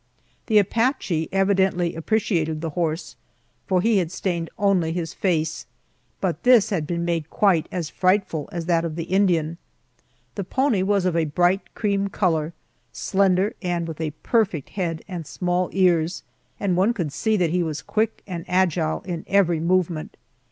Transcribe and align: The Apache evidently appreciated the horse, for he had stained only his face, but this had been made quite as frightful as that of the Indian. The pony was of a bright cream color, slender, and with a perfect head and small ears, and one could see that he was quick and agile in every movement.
The 0.47 0.57
Apache 0.57 1.29
evidently 1.31 1.93
appreciated 1.93 2.59
the 2.61 2.71
horse, 2.71 3.15
for 3.67 3.83
he 3.83 3.99
had 3.99 4.11
stained 4.11 4.49
only 4.57 4.91
his 4.91 5.13
face, 5.13 5.67
but 6.19 6.41
this 6.41 6.71
had 6.71 6.87
been 6.87 7.05
made 7.05 7.29
quite 7.29 7.67
as 7.71 7.91
frightful 7.91 8.49
as 8.51 8.65
that 8.65 8.83
of 8.83 8.95
the 8.95 9.03
Indian. 9.03 9.59
The 10.33 10.43
pony 10.43 10.81
was 10.81 11.05
of 11.05 11.15
a 11.15 11.25
bright 11.25 11.75
cream 11.75 12.07
color, 12.07 12.51
slender, 12.91 13.53
and 13.61 13.87
with 13.87 14.01
a 14.01 14.09
perfect 14.23 14.69
head 14.69 15.03
and 15.07 15.27
small 15.27 15.69
ears, 15.71 16.23
and 16.59 16.75
one 16.75 16.93
could 16.95 17.13
see 17.13 17.37
that 17.37 17.51
he 17.51 17.61
was 17.61 17.83
quick 17.83 18.23
and 18.25 18.43
agile 18.47 19.01
in 19.05 19.23
every 19.27 19.59
movement. 19.59 20.17